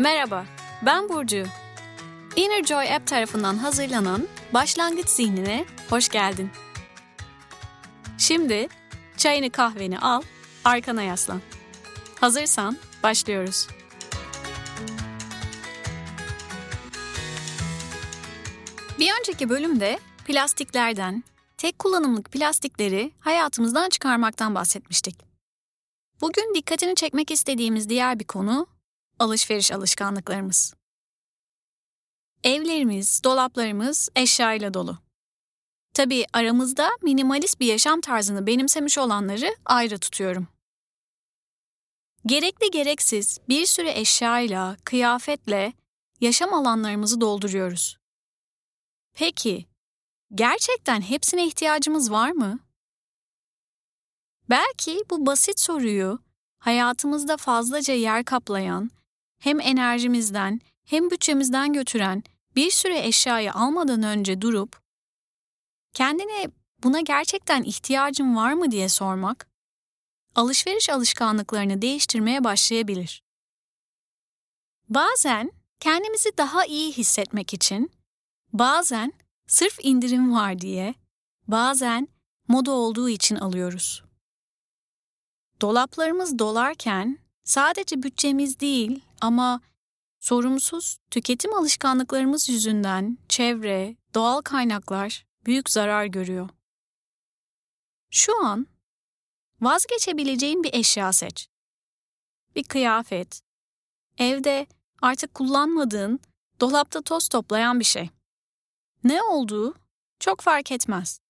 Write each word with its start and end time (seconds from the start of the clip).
Merhaba, 0.00 0.46
ben 0.82 1.08
Burcu. 1.08 1.44
Inner 2.36 2.64
Joy 2.64 2.94
App 2.94 3.06
tarafından 3.06 3.56
hazırlanan 3.56 4.28
Başlangıç 4.54 5.08
Zihnine 5.08 5.64
hoş 5.90 6.08
geldin. 6.08 6.50
Şimdi 8.18 8.68
çayını 9.16 9.50
kahveni 9.50 9.98
al, 9.98 10.22
arkana 10.64 11.02
yaslan. 11.02 11.40
Hazırsan 12.20 12.76
başlıyoruz. 13.02 13.68
Bir 18.98 19.12
önceki 19.20 19.48
bölümde 19.48 19.98
plastiklerden, 20.26 21.24
tek 21.56 21.78
kullanımlık 21.78 22.32
plastikleri 22.32 23.12
hayatımızdan 23.20 23.88
çıkarmaktan 23.88 24.54
bahsetmiştik. 24.54 25.16
Bugün 26.20 26.54
dikkatini 26.54 26.94
çekmek 26.94 27.30
istediğimiz 27.30 27.88
diğer 27.88 28.18
bir 28.18 28.24
konu 28.26 28.66
alışveriş 29.20 29.72
alışkanlıklarımız. 29.72 30.74
Evlerimiz, 32.44 33.24
dolaplarımız 33.24 34.08
eşyayla 34.16 34.74
dolu. 34.74 34.98
Tabii 35.94 36.26
aramızda 36.32 36.90
minimalist 37.02 37.60
bir 37.60 37.66
yaşam 37.66 38.00
tarzını 38.00 38.46
benimsemiş 38.46 38.98
olanları 38.98 39.56
ayrı 39.64 39.98
tutuyorum. 39.98 40.48
Gerekli 42.26 42.70
gereksiz 42.70 43.38
bir 43.48 43.66
sürü 43.66 43.88
eşyayla, 43.88 44.76
kıyafetle 44.84 45.72
yaşam 46.20 46.54
alanlarımızı 46.54 47.20
dolduruyoruz. 47.20 47.98
Peki, 49.14 49.66
gerçekten 50.34 51.00
hepsine 51.00 51.46
ihtiyacımız 51.46 52.10
var 52.10 52.30
mı? 52.30 52.58
Belki 54.50 55.04
bu 55.10 55.26
basit 55.26 55.60
soruyu 55.60 56.18
hayatımızda 56.58 57.36
fazlaca 57.36 57.94
yer 57.94 58.24
kaplayan, 58.24 58.90
hem 59.40 59.60
enerjimizden 59.60 60.60
hem 60.84 61.10
bütçemizden 61.10 61.72
götüren 61.72 62.22
bir 62.56 62.70
sürü 62.70 62.94
eşyayı 62.94 63.52
almadan 63.52 64.02
önce 64.02 64.40
durup 64.40 64.80
kendine 65.94 66.50
buna 66.82 67.00
gerçekten 67.00 67.62
ihtiyacım 67.62 68.36
var 68.36 68.52
mı 68.52 68.70
diye 68.70 68.88
sormak, 68.88 69.48
alışveriş 70.34 70.90
alışkanlıklarını 70.90 71.82
değiştirmeye 71.82 72.44
başlayabilir. 72.44 73.22
Bazen 74.88 75.52
kendimizi 75.80 76.30
daha 76.38 76.64
iyi 76.64 76.92
hissetmek 76.92 77.54
için, 77.54 77.90
bazen 78.52 79.12
sırf 79.46 79.78
indirim 79.82 80.34
var 80.34 80.60
diye, 80.60 80.94
bazen 81.48 82.08
moda 82.48 82.72
olduğu 82.72 83.08
için 83.08 83.36
alıyoruz. 83.36 84.04
Dolaplarımız 85.60 86.38
dolarken 86.38 87.18
sadece 87.50 88.02
bütçemiz 88.02 88.60
değil 88.60 89.00
ama 89.20 89.60
sorumsuz 90.20 90.98
tüketim 91.10 91.54
alışkanlıklarımız 91.54 92.48
yüzünden 92.48 93.18
çevre, 93.28 93.96
doğal 94.14 94.42
kaynaklar 94.42 95.26
büyük 95.46 95.70
zarar 95.70 96.04
görüyor. 96.04 96.48
Şu 98.10 98.44
an 98.44 98.66
vazgeçebileceğin 99.60 100.62
bir 100.62 100.74
eşya 100.74 101.12
seç. 101.12 101.48
Bir 102.56 102.64
kıyafet, 102.64 103.42
evde 104.18 104.66
artık 105.02 105.34
kullanmadığın, 105.34 106.20
dolapta 106.60 107.02
toz 107.02 107.28
toplayan 107.28 107.80
bir 107.80 107.84
şey. 107.84 108.10
Ne 109.04 109.22
olduğu 109.22 109.74
çok 110.20 110.40
fark 110.40 110.72
etmez. 110.72 111.20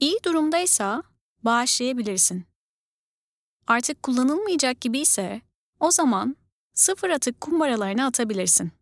İyi 0.00 0.18
durumdaysa 0.24 1.02
bağışlayabilirsin. 1.42 2.57
Artık 3.68 4.02
kullanılmayacak 4.02 4.80
gibi 4.80 4.98
ise 4.98 5.40
o 5.80 5.90
zaman 5.90 6.36
sıfır 6.74 7.10
atık 7.10 7.40
kumbaralarına 7.40 8.06
atabilirsin. 8.06 8.72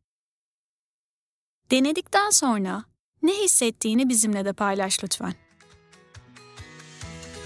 Denedikten 1.70 2.30
sonra 2.30 2.84
ne 3.22 3.32
hissettiğini 3.32 4.08
bizimle 4.08 4.44
de 4.44 4.52
paylaş 4.52 5.04
lütfen. 5.04 5.34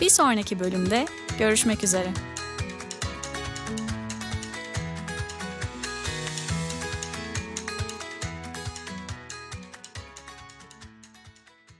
Bir 0.00 0.10
sonraki 0.10 0.60
bölümde 0.60 1.06
görüşmek 1.38 1.84
üzere. 1.84 2.12